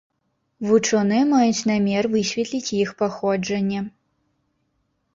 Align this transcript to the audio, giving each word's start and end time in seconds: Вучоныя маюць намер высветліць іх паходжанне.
Вучоныя 0.69 1.27
маюць 1.33 1.67
намер 1.73 2.03
высветліць 2.15 2.75
іх 2.83 2.89
паходжанне. 3.05 3.87